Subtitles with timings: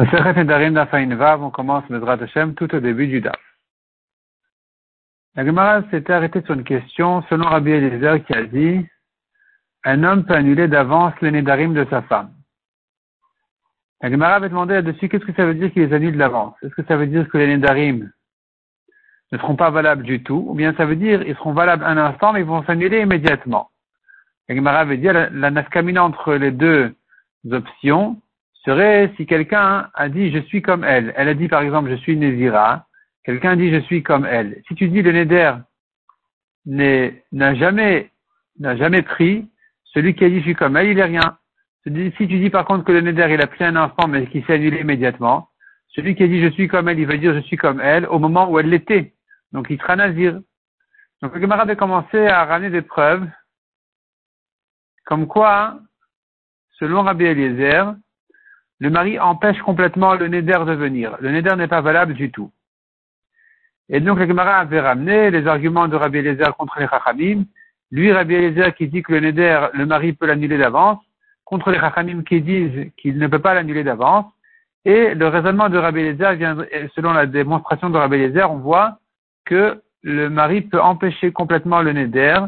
[0.00, 3.38] on commence Medrat Hashem tout au début du DAF.
[5.34, 8.86] La Gemara s'était arrêtée sur une question selon Rabbi Eliezer qui a dit
[9.84, 12.32] un homme peut annuler d'avance les Nedarim de sa femme.
[14.00, 16.54] La Gemara avait demandé là-dessus qu'est-ce que ça veut dire qu'il les annule d'avance?
[16.62, 18.10] Est-ce que ça veut dire que les Nedarim
[19.32, 20.46] ne seront pas valables du tout?
[20.48, 23.70] Ou bien ça veut dire qu'ils seront valables un instant mais ils vont s'annuler immédiatement
[24.48, 26.94] La Gemara avait dit la, la entre les deux
[27.50, 28.20] options
[28.64, 31.12] serait si quelqu'un a dit je suis comme elle.
[31.16, 32.86] Elle a dit par exemple je suis Nézira.
[33.24, 34.62] Quelqu'un dit je suis comme elle.
[34.68, 35.54] Si tu dis le Néder
[36.66, 38.10] n'a jamais,
[38.58, 39.48] n'a jamais pris,
[39.84, 41.38] celui qui a dit je suis comme elle, il est rien.
[41.84, 44.42] Si tu dis par contre que le Néder il a pris un enfant mais qui
[44.42, 45.48] s'est annulé immédiatement,
[45.88, 48.06] celui qui a dit je suis comme elle, il va dire je suis comme elle
[48.06, 49.14] au moment où elle l'était.
[49.52, 50.40] Donc il sera nazir.
[51.22, 53.26] Donc le camarade a commencé à ramener des preuves
[55.04, 55.80] comme quoi,
[56.78, 57.94] selon Rabbi Eliezer,
[58.80, 61.16] le mari empêche complètement le neder de venir.
[61.20, 62.50] Le neder n'est pas valable du tout.
[63.90, 67.44] Et donc, le Gemara avait ramené les arguments de Rabbi Eliezer contre les Chachamim.
[67.90, 70.98] Lui, Rabbi Eliezer qui dit que le neder, le mari peut l'annuler d'avance,
[71.44, 74.26] contre les Chachamim qui disent qu'il ne peut pas l'annuler d'avance.
[74.86, 76.56] Et le raisonnement de Rabbi Eliezer vient,
[76.94, 78.98] selon la démonstration de Rabbi Eliezer, on voit
[79.44, 82.38] que le mari peut empêcher complètement le neder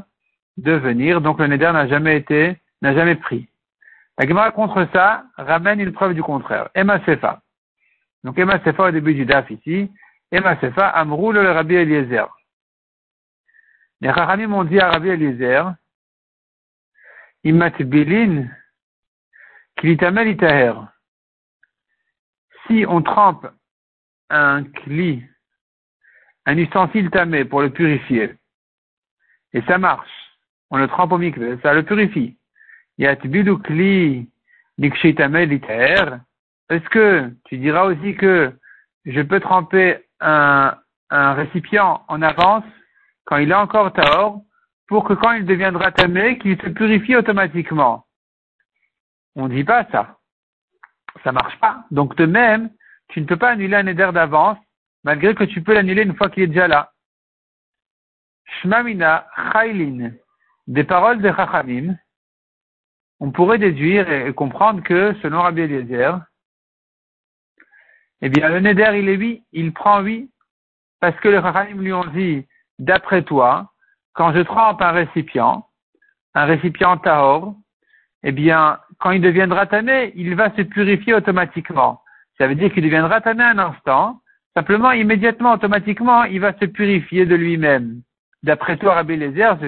[0.57, 1.21] de venir.
[1.21, 3.49] Donc, le neder n'a jamais été, n'a jamais pris.
[4.19, 6.69] La Gemara contre ça ramène une preuve du contraire.
[6.75, 7.41] Emma Sefa.
[8.25, 9.91] Donc Emma Sefa au début du DAF ici.
[10.31, 12.27] Emma Sefa, Amrou le Rabbi Eliezer.
[14.01, 15.75] Les Rachamim m'ont dit à Rabbi Eliezer,
[17.45, 18.49] Imatbilin,
[19.77, 20.75] Kilitamel Itaher.
[22.67, 23.47] Si on trempe
[24.29, 25.25] un cli,
[26.47, 28.35] un ustensile tamé pour le purifier,
[29.53, 30.11] et ça marche,
[30.71, 32.37] on le trempe au mikveh, ça le purifie.
[32.99, 33.21] Est-ce
[36.89, 38.53] que tu diras aussi que
[39.05, 40.75] je peux tremper un,
[41.11, 42.65] un récipient en avance
[43.25, 44.43] quand il est encore tahor
[44.89, 48.07] pour que quand il deviendra tamé, qu'il se purifie automatiquement?
[49.35, 50.19] On ne dit pas ça.
[51.25, 51.85] Ça marche pas.
[51.91, 52.71] Donc de même,
[53.09, 54.59] tu ne peux pas annuler un éder d'avance
[55.05, 56.93] malgré que tu peux l'annuler une fois qu'il est déjà là.
[58.61, 60.13] Shmamina Chaylin,
[60.67, 61.97] des paroles de Chachamim,
[63.23, 66.19] on pourrait déduire et comprendre que, selon Rabbi Eliezer,
[68.21, 70.29] eh bien, le Neder, il est oui, il prend oui,
[70.99, 72.45] parce que les Rachanim lui ont dit,
[72.81, 73.71] d'après toi,
[74.13, 75.69] quand je trempe un récipient,
[76.35, 77.55] un récipient tahor,
[78.25, 82.03] eh bien, quand il deviendra tamé, il va se purifier automatiquement.
[82.39, 84.21] Ça veut dire qu'il deviendra tamé un instant,
[84.57, 88.03] simplement, immédiatement, automatiquement, il va se purifier de lui-même.
[88.43, 89.17] D'après toi, Rabbi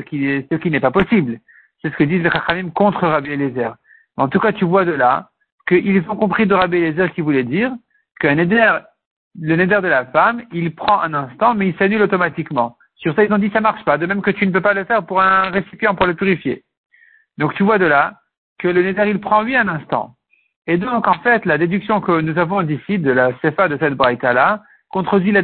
[0.06, 1.38] qui, ce qui n'est pas possible.
[1.84, 3.74] C'est ce que disent les Chachamim contre Rabbi Eliezer.
[4.16, 5.28] En tout cas, tu vois de là
[5.68, 7.72] qu'ils ont compris de Rabbi Eliezer qui voulait dire
[8.20, 8.78] qu'un neder,
[9.38, 12.78] le neder de la femme, il prend un instant, mais il s'annule automatiquement.
[12.96, 14.72] Sur ça, ils ont dit ça marche pas, de même que tu ne peux pas
[14.72, 16.64] le faire pour un récipient pour le purifier.
[17.36, 18.14] Donc tu vois de là
[18.58, 20.14] que le neder, il prend lui un instant.
[20.66, 23.92] Et donc, en fait, la déduction que nous avons d'ici de la cefa de cette
[23.92, 25.42] braïta-là contredit la,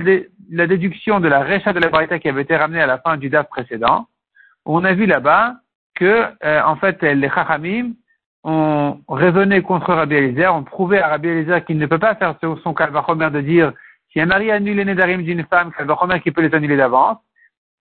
[0.50, 3.18] la, déduction de la recha de la braïta qui avait été ramenée à la fin
[3.18, 4.06] du DAF précédent.
[4.64, 5.56] On a vu là-bas
[6.00, 7.92] que, euh, en fait, les Chachamim
[8.42, 12.36] ont raisonné contre Rabbi Eliezer, ont prouvé à Rabbi Eliezer qu'il ne peut pas faire
[12.40, 13.72] son Kalvachomer de dire
[14.10, 17.18] si un mari annule les Nedarim d'une femme, Kalvachomer qui peut les annuler d'avance.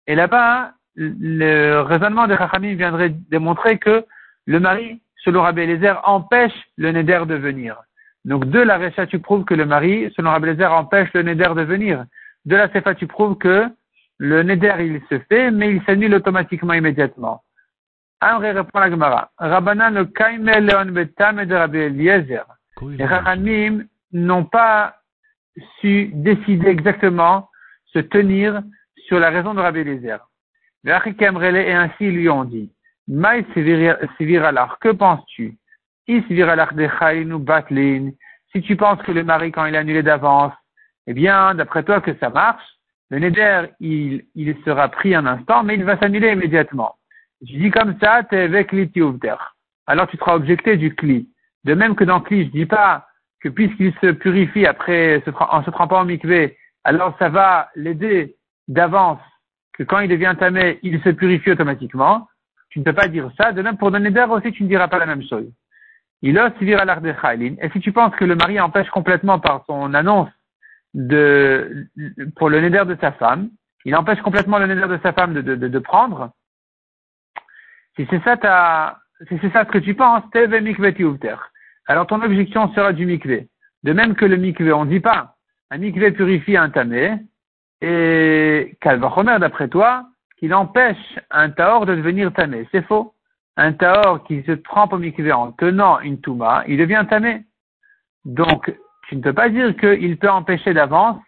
[0.06, 4.06] Et là-bas, le raisonnement de Chachamim viendrait démontrer que
[4.46, 7.78] le mari, selon Rabbi Eliezer, empêche le Neder de venir.
[8.26, 11.54] Donc, de la Recha, tu prouves que le mari, selon Rabbi Eliezer, empêche le Neder
[11.56, 12.04] de venir.
[12.44, 13.70] De la Sefa, tu prouves que
[14.18, 17.44] le Neder, il se fait, mais il s'annule automatiquement immédiatement.
[18.22, 19.32] Amré répond la Gemara.
[19.38, 22.46] Rabbanan le kaimel leon betam de Rabbi Eliezer.
[22.82, 24.96] Les Rachamim n'ont pas
[25.80, 27.50] su décider exactement
[27.86, 28.62] se tenir
[29.08, 30.20] sur la raison de Rabbi Eliezer.
[30.86, 30.92] Et
[31.74, 32.72] ainsi lui ont dit.
[33.08, 33.46] Maï
[34.38, 35.58] alach, que penses-tu?
[36.08, 38.12] Is de batlin?
[38.52, 40.54] Si tu penses que le mari, quand il est annulé d'avance,
[41.06, 42.64] eh bien, d'après toi que ça marche,
[43.10, 46.96] le neder, il, il sera pris un instant, mais il va s'annuler immédiatement.
[47.42, 48.74] Je dis comme ça, t'es avec.
[49.88, 51.30] Alors tu seras objecté du cli.
[51.64, 53.08] De même que dans cli, je dis pas
[53.42, 58.36] que puisqu'il se purifie après en se trempant en mikvé, alors ça va l'aider
[58.68, 59.22] d'avance
[59.74, 62.28] que quand il devient tamé, il se purifie automatiquement.
[62.70, 63.54] Tu ne peux pas dire ça.
[63.54, 65.50] De même, pour donner d'air aussi, tu ne diras pas la même chose.
[66.22, 66.52] Il l'art
[67.02, 70.30] de Et si tu penses que le mari empêche complètement par son annonce
[70.94, 71.88] de,
[72.36, 73.50] pour le neder de sa femme,
[73.86, 76.32] il empêche complètement le neder de sa femme de, de, de prendre,
[78.00, 79.26] si c'est ça ta, ce
[79.72, 80.24] que tu penses,
[81.88, 83.50] alors ton objection sera du mikvé.
[83.84, 85.36] De même que le mikvé, on ne dit pas,
[85.70, 87.18] un mikvé purifie un tamé,
[87.82, 90.06] et Kalvachomer, d'après toi,
[90.38, 92.70] qu'il empêche un taor de devenir tamé.
[92.72, 93.14] C'est faux.
[93.58, 97.44] Un taor qui se trempe au mikvé en tenant une touma, il devient tamé.
[98.24, 98.74] Donc,
[99.10, 101.22] tu ne peux pas dire qu'il peut empêcher d'avance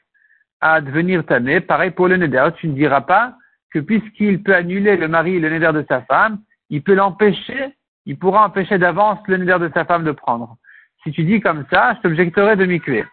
[0.61, 1.59] à devenir tamé.
[1.59, 2.47] Pareil pour le neder.
[2.57, 3.35] Tu ne diras pas
[3.73, 6.39] que puisqu'il peut annuler le mari et le neder de sa femme,
[6.71, 7.75] il peut l'empêcher,
[8.05, 10.55] il pourra empêcher d'avance le neder de sa femme de prendre.
[11.03, 13.05] Si tu dis comme ça, je t'objecterai de mikvé.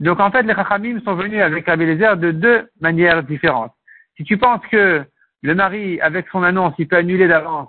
[0.00, 3.72] Donc en fait, les Chachamim sont venus avec Rabbi de deux manières différentes.
[4.16, 5.04] Si tu penses que
[5.42, 7.68] le mari, avec son annonce, il peut annuler d'avance,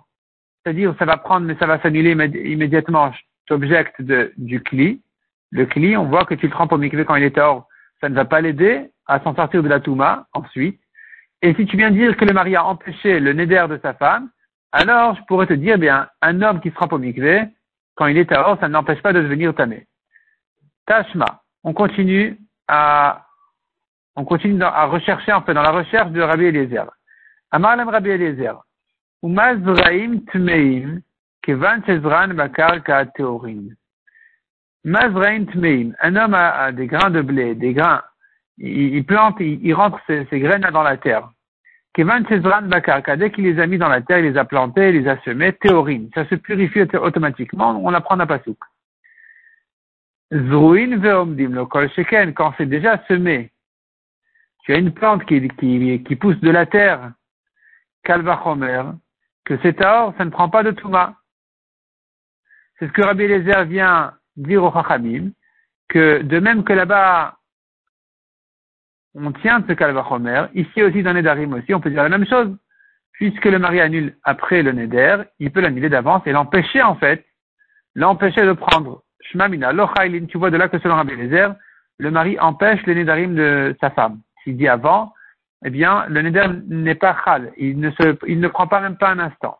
[0.63, 5.01] c'est-à-dire ça va prendre mais ça va s'annuler immédiatement, je t'objecte du cli.
[5.51, 7.67] Le cli, on voit que tu le trempes au mikvé quand il est hors,
[8.01, 10.79] ça ne va pas l'aider à s'en sortir de la touma ensuite.
[11.43, 14.29] Et si tu viens dire que le mari a empêché le neder de sa femme,
[14.75, 17.43] alors je pourrais te dire, bien, un homme qui se trempe au mikvé,
[17.95, 19.87] quand il est hors, ça ne l'empêche pas de devenir tamé.
[20.85, 22.37] Tashma on continue
[22.67, 23.25] à,
[24.15, 26.85] on continue à rechercher, en fait, dans la recherche de Rabbi Eliezer.
[27.51, 28.55] Amarlam Rabbi Eliezer.
[29.23, 31.01] Umazraim tmeim,
[31.41, 31.81] kevan
[32.35, 33.73] bakar ka teorim.
[34.83, 35.95] Mazraim tmeim.
[36.01, 38.03] Un homme a, des grains de blé, des grains.
[38.57, 41.29] Il, plante, il, rentre ses, graines dans la terre.
[41.97, 45.17] Dès qu'il les a mis dans la terre, il les a plantés, il les a
[45.21, 46.09] semés, théorim.
[46.13, 48.57] Ça se purifie automatiquement, on apprend à Pasouk.
[50.31, 53.51] Zruin ve'omdim, le kol sheken, quand c'est déjà semé,
[54.63, 55.39] tu as une plante qui,
[56.19, 57.13] pousse de la terre,
[58.03, 58.83] kalvachomer,
[59.45, 61.15] que c'est or, ça ne prend pas de touma.
[62.77, 65.31] C'est ce que Rabbi Eliezer vient dire au Chachamim,
[65.87, 67.37] que de même que là-bas,
[69.15, 72.27] on tient de ce kalvachomer, ici aussi dans Nedarim aussi, on peut dire la même
[72.27, 72.55] chose.
[73.13, 77.25] Puisque le mari annule après le Neder, il peut l'annuler d'avance et l'empêcher en fait,
[77.95, 79.71] l'empêcher de prendre Shmamina,
[80.27, 81.55] tu vois de là que selon Rabbi Lezer,
[81.97, 84.19] le mari empêche le nédarim de sa femme.
[84.43, 85.13] S'il dit avant,
[85.63, 88.97] eh bien, le néder n'est pas chal, il ne, se, il ne prend pas même
[88.97, 89.57] pas un instant.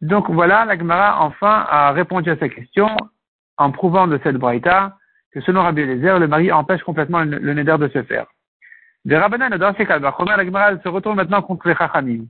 [0.00, 2.88] Donc voilà, la Gemara enfin a répondu à sa question
[3.56, 4.96] en prouvant de cette braïta
[5.32, 8.26] que selon Rabbi Lezer, le mari empêche complètement le, néder de se faire.
[9.04, 12.24] De Rabbanan, dans ces calva la Gemara se retourne maintenant contre les chachamim.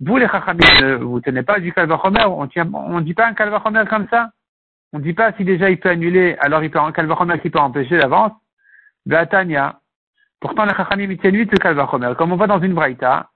[0.00, 4.08] Vous, les chachamim, vous tenez pas du calva on ne dit pas un calva comme
[4.08, 4.30] ça?
[4.94, 7.50] On ne dit pas si déjà il peut annuler, alors il peut, en Kalvachomer qui
[7.50, 8.30] peut empêcher l'avance.
[9.04, 9.80] Beatania.
[10.40, 12.12] Pourtant, la Chachamim, il tient 8 le Kalvachomer.
[12.16, 13.28] Comme on voit dans une Braïta,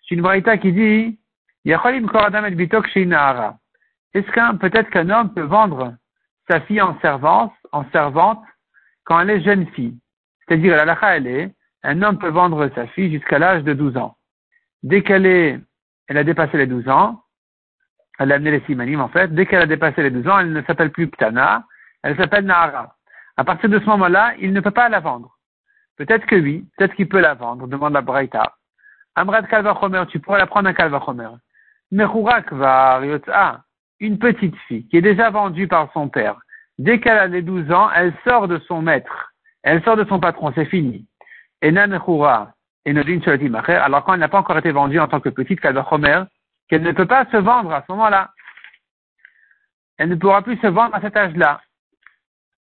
[0.00, 1.20] c'est une Braïta qui dit,
[1.64, 5.94] Yacholim Koradam et Bitok Est-ce qu'un, peut-être qu'un homme peut vendre
[6.50, 8.42] sa fille en servante, en servante,
[9.04, 9.98] quand elle est jeune fille?
[10.46, 13.96] C'est-à-dire, la lacha, elle est, un homme peut vendre sa fille jusqu'à l'âge de 12
[13.96, 14.16] ans.
[14.82, 15.60] Dès qu'elle est,
[16.08, 17.22] elle a dépassé les 12 ans,
[18.18, 20.52] elle a amené les simanim en fait, dès qu'elle a dépassé les 12 ans, elle
[20.52, 21.64] ne s'appelle plus Ptana,
[22.02, 22.96] elle s'appelle Nahara.
[23.36, 25.36] À partir de ce moment-là, il ne peut pas la vendre.
[25.96, 28.54] Peut-être que oui, peut-être qu'il peut la vendre, demande la Braïta.
[29.16, 31.30] Amrad Kalvachomer, tu pourrais la prendre un Kalvachomer.
[31.90, 33.00] Mechurak va
[34.00, 36.38] une petite fille qui est déjà vendue par son père.
[36.78, 39.32] Dès qu'elle a les 12 ans, elle sort de son maître.
[39.62, 41.06] Elle sort de son patron, c'est fini.
[41.62, 41.72] Et
[42.86, 46.24] et alors quand elle n'a pas encore été vendue en tant que petite Kalvachomer,
[46.68, 48.30] qu'elle ne peut pas se vendre à ce moment-là.
[49.96, 51.60] Elle ne pourra plus se vendre à cet âge-là.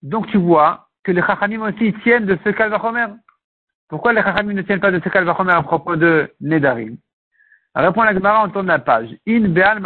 [0.02, 3.06] Donc tu vois que les Chachamim aussi tiennent de ce Kalvachomer.
[3.88, 6.96] Pourquoi les Chachamim ne tiennent pas de ce Kalvachomer à propos de Nedarim?
[7.74, 9.10] Répond la Gemara, on tourne la page.
[9.28, 9.80] In Beal.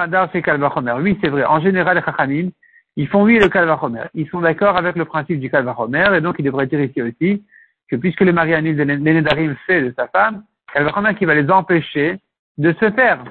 [1.00, 1.44] Oui, c'est vrai.
[1.44, 2.50] En général, les Chachamim,
[2.96, 4.04] ils font oui le Kalvachomer.
[4.14, 7.42] Ils sont d'accord avec le principe du Kalvachomer et donc ils devraient dire ici aussi
[7.90, 11.50] que puisque le mari annule les Nedarim fait de sa femme, Kalvachomer qui va les
[11.50, 12.18] empêcher
[12.58, 13.24] de se faire.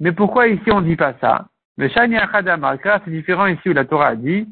[0.00, 1.46] Mais pourquoi ici on ne dit pas ça?
[1.78, 2.16] Mais Shani
[3.04, 4.48] c'est différent ici où la Torah a dit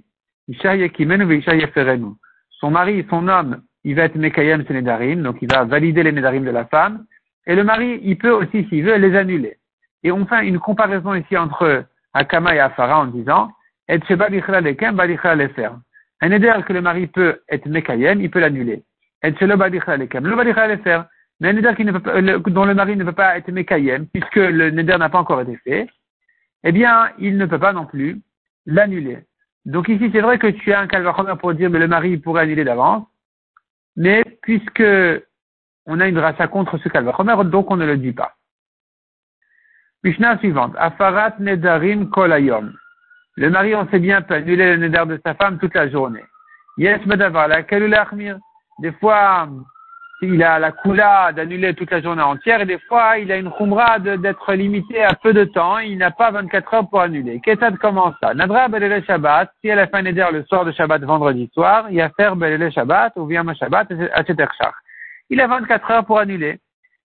[2.61, 6.45] Son mari, son homme, il va être Mekayem Senedarim, donc il va valider les Nedarim
[6.45, 7.07] de la femme.
[7.47, 9.59] Et le mari, il peut aussi, s'il veut, les annuler.
[10.03, 13.51] Et on fait une comparaison ici entre Akama et Afara en disant
[13.89, 14.01] Et.
[16.21, 18.83] Un éder que le mari peut être Mekayem, il peut l'annuler.
[19.23, 21.07] Et le le faire.
[21.41, 24.37] Mais un neder qui ne peut dont le mari ne peut pas être mékayem, puisque
[24.37, 25.89] le neder n'a pas encore été fait,
[26.63, 28.21] eh bien, il ne peut pas non plus
[28.67, 29.19] l'annuler.
[29.65, 32.43] Donc ici, c'est vrai que tu as un calvachomer pour dire, mais le mari pourrait
[32.43, 33.07] annuler d'avance,
[33.97, 34.85] mais puisque
[35.87, 38.37] on a une rasa contre ce calvachomer, donc on ne le dit pas.
[40.05, 40.75] Mishnah suivante.
[40.79, 42.73] Afarat nedarim kolayom.
[43.37, 46.25] Le mari, on sait bien, peut annuler le neder de sa femme toute la journée.
[46.79, 49.49] Yes, medavar, la Des fois,
[50.23, 53.51] il a la coula d'annuler toute la journée entière et des fois il a une
[53.51, 57.41] khumra d'être limité à peu de temps, il n'a pas 24 heures pour annuler.
[57.45, 60.73] Qu'est-ce comment ça Nadra Belele Shabbat, si elle a fait un éder le soir de
[60.73, 64.49] Shabbat vendredi soir, il a fait Belele Shabbat ou Viyama Shabbat, etc.
[65.31, 66.59] Il a 24 heures pour annuler.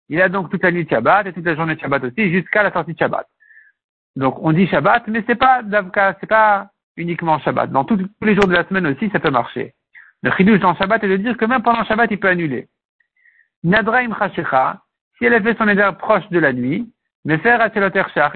[0.09, 2.31] Il a donc toute la nuit de Shabbat et toute la journée de Shabbat aussi
[2.31, 3.27] jusqu'à la sortie de Shabbat.
[4.15, 5.61] Donc on dit Shabbat, mais c'est pas
[6.19, 7.71] c'est pas uniquement Shabbat.
[7.71, 9.73] Dans tous les jours de la semaine aussi, ça peut marcher.
[10.23, 12.67] Le chidouche dans Shabbat est de dire que même pendant Shabbat, il peut annuler.
[13.63, 14.81] Nadraim Chashecha,
[15.17, 16.91] si elle a fait son éder proche de la nuit,
[17.25, 17.69] mais faire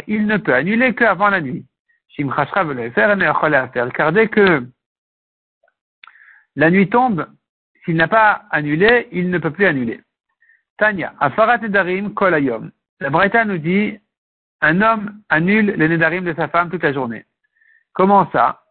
[0.07, 1.65] il ne peut annuler qu'avant la nuit.
[2.09, 3.15] Shim Chashra veut le faire,
[3.71, 3.93] faire.
[3.93, 4.67] Car dès que
[6.55, 7.27] la nuit tombe,
[7.85, 10.01] s'il n'a pas annulé, il ne peut plus annuler.
[10.77, 12.71] Tanya, Afarat Nedarim Kolayom.
[12.99, 13.97] La Breta nous dit,
[14.61, 17.25] un homme annule les Nedarim de sa femme toute la journée.
[17.93, 18.61] Comment ça?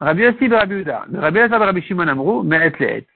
[0.00, 1.06] Rabbi Yossi Rabbi Uda.
[1.12, 3.06] Rabbi Yossi Rabbi Shimon Amrou, mais et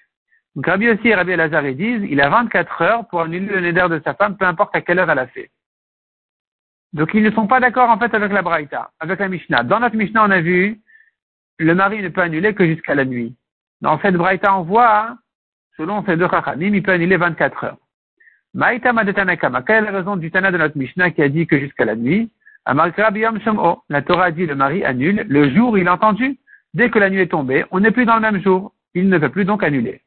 [0.54, 3.88] donc Rabbi aussi et Rabbi Elazar disent, il a 24 heures pour annuler le neder
[3.90, 5.50] de sa femme, peu importe à quelle heure elle a fait.
[6.92, 9.64] Donc ils ne sont pas d'accord en fait avec la Braïta, avec la Mishnah.
[9.64, 10.80] Dans notre Mishnah, on a vu,
[11.58, 13.34] le mari ne peut annuler que jusqu'à la nuit.
[13.80, 15.16] Dans cette Braïta, on voit,
[15.76, 17.76] selon ces deux Chachamim, il peut annuler 24 heures.
[18.54, 21.58] Maïta Madetanakama, quelle est la raison du Tana de notre Mishnah qui a dit que
[21.58, 22.30] jusqu'à la nuit?
[22.66, 26.38] La Torah dit le mari annule le jour il a entendu.
[26.73, 28.73] Dès que la nuit est tombée, on n'est plus dans le même jour.
[28.94, 30.00] Il ne peut plus donc annuler.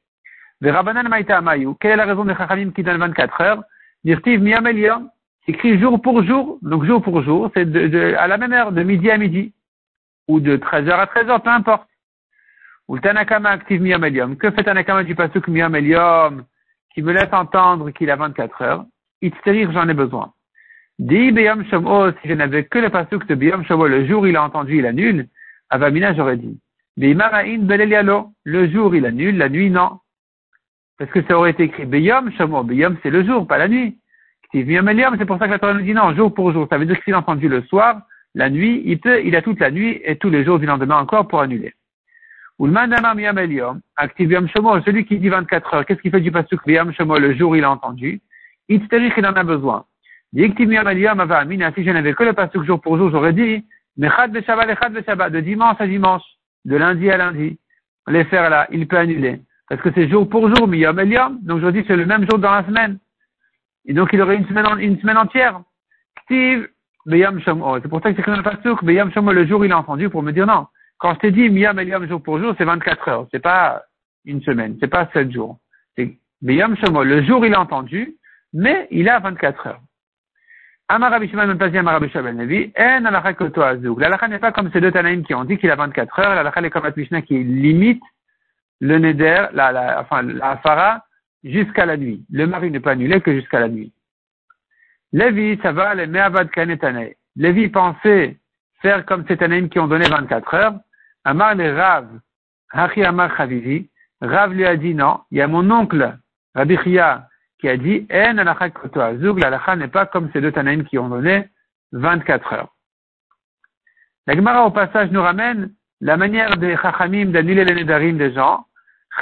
[0.62, 3.64] Quelle est la raison des Chachamim qui donne 24 heures?
[4.04, 5.10] Dirtiv Miyam
[5.48, 8.84] écrit jour pour jour, donc jour pour jour, c'est de, à la même heure, de
[8.84, 9.54] midi à midi,
[10.28, 11.88] ou de 13h à 13h, peu importe.
[12.88, 15.76] Ou le Tanakama active Miyam Que fait Tanakama du Pasuk Miyam
[16.98, 18.86] qui me laisse entendre qu'il a 24 heures
[19.22, 20.34] Itzterir, j'en ai besoin.
[20.98, 24.36] Di Beyam Shomo, si je n'avais que le Pasuk de Beyam Shomo, le jour il
[24.36, 25.28] a entendu, il annule,
[25.70, 26.60] Avamina, j'aurais dit.
[26.98, 30.00] Beimarain Belelialo, le jour il annule, la nuit non.
[30.98, 32.64] Parce que ça aurait été écrit Beyom Shamo.
[32.64, 34.00] Beyom, c'est le jour, pas la nuit.
[34.52, 36.66] c'est pour ça que la Torah nous dit non, jour pour jour.
[36.68, 38.02] Ça veut dire que s'il a entendu le soir,
[38.34, 40.98] la nuit, il peut, il a toute la nuit et tous les jours du lendemain
[40.98, 41.76] encore pour annuler.
[44.86, 46.66] Celui qui dit 24 heures, qu'est-ce qu'il fait du pasuk?
[46.66, 48.22] Miyam shomo le jour il a entendu?
[48.68, 49.86] Il il en a besoin.
[50.36, 51.28] Eliom
[51.76, 53.64] si je n'avais que le pasuk jour pour jour, j'aurais dit,
[53.98, 56.24] de dimanche à dimanche,
[56.66, 57.58] de lundi à lundi.
[58.08, 59.42] Les faire là, il peut annuler.
[59.70, 61.40] Parce que c'est jour pour jour, miyom el yom.
[61.42, 63.00] Donc je dis c'est le même jour dans la semaine.
[63.86, 65.62] Et donc il aurait une semaine, une semaine entière.
[66.24, 66.68] Steve.
[67.10, 70.22] C'est pour ça que c'est comme le pasuk, beyam le jour il a entendu pour
[70.24, 70.68] me dire non.
[71.00, 73.28] Quand je t'ai dit miyom el yom jour pour jour, c'est 24 heures.
[73.32, 73.84] C'est pas
[74.26, 74.78] une semaine.
[74.80, 75.60] C'est pas 7 jours.
[75.96, 78.16] C'est beyam shomo, le jour il a entendu,
[78.54, 79.82] mais il a 24 heures.
[80.90, 84.00] Amar Rabbi Shimon ben Pazi, Amar Rabbi Shabel Nevi, en alakha koto azouk.
[84.00, 86.36] L'alakha n'est pas comme ces deux tanaïm qui ont dit qu'il a 24 heures.
[86.36, 88.02] L'alakha est comme la Mishnah qui limite
[88.80, 91.04] le neder, la, la, enfin, la fara,
[91.44, 92.24] jusqu'à la nuit.
[92.32, 93.92] Le mari ne peut annuler que jusqu'à la nuit.
[95.12, 97.10] Lévi, ça va, les me'avad kanetane.
[97.36, 98.38] Lévi pensait
[98.82, 100.80] faire comme ces tanaïm qui ont donné 24 heures.
[101.28, 102.08] Amar les Rav,
[102.72, 103.90] Hachi Amar Chavivi.
[104.22, 105.20] Rav lui a dit non.
[105.30, 106.18] Il y a mon oncle,
[106.56, 107.28] Rabbi Chia,
[107.60, 109.38] qui a dit, En alacha koto azug,
[109.78, 111.50] n'est pas comme ces deux tanaïm qui ont donné
[111.92, 112.70] 24 heures.
[114.26, 118.66] La Gemara au passage nous ramène la manière des chachamim d'annuler les nedarim des gens,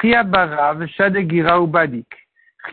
[0.03, 2.07] barav, shadegira ou badik.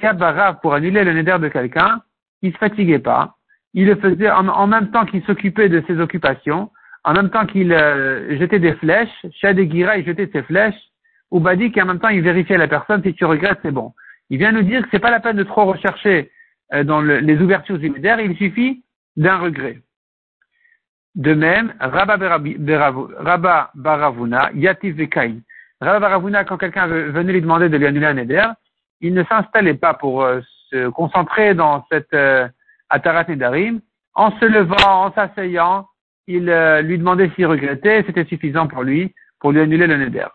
[0.03, 2.03] barav, pour annuler le neder de quelqu'un,
[2.43, 3.37] il se fatiguait pas.
[3.73, 6.71] Il le faisait en, même temps qu'il s'occupait de ses occupations,
[7.05, 10.81] en même temps qu'il euh, jetait des flèches, shadegira, il jetait ses flèches,
[11.31, 13.93] ou badik, et en même temps il vérifiait la personne, si tu regrettes, c'est bon.
[14.31, 16.31] Il vient nous dire que c'est pas la peine de trop rechercher
[16.73, 18.83] euh, dans les ouvertures du neder, il suffit
[19.17, 19.81] d'un regret.
[21.15, 25.41] De même, Rabba, Baravuna, Yatif Vekain.
[25.81, 28.47] Rabba Baravuna, quand quelqu'un venait lui demander de lui annuler un éder,
[29.01, 30.41] il ne s'installait pas pour euh,
[30.71, 32.49] se concentrer dans cette euh,
[32.89, 33.81] Atarat Nedarim.
[34.15, 35.87] En se levant, en s'asseyant,
[36.27, 40.27] il euh, lui demandait s'il regrettait, c'était suffisant pour lui, pour lui annuler le neder.